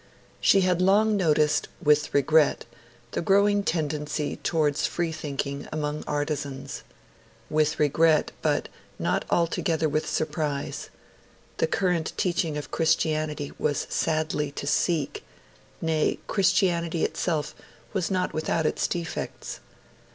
She 0.39 0.61
had 0.61 0.81
long 0.81 1.15
noticed 1.15 1.67
with 1.79 2.11
regret 2.11 2.65
the 3.11 3.21
growing 3.21 3.63
tendency 3.63 4.37
towards 4.37 4.87
free 4.87 5.11
thinking 5.11 5.67
among 5.71 6.03
artisans. 6.07 6.81
With 7.51 7.79
regret, 7.79 8.31
but 8.41 8.67
not 8.97 9.25
altogether 9.29 9.87
with 9.87 10.09
surprise, 10.09 10.89
the 11.57 11.67
current 11.67 12.13
teaching 12.17 12.57
of 12.57 12.71
Christianity 12.71 13.53
was 13.59 13.85
sadly 13.91 14.51
to 14.53 14.65
seek; 14.65 15.23
nay, 15.81 16.17
Christianity 16.25 17.03
itself 17.05 17.53
was 17.93 18.09
not 18.09 18.33
without 18.33 18.65
its 18.65 18.87
defects. 18.87 19.59